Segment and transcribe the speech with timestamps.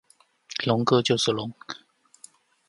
[0.65, 1.53] 龙哥就是龙！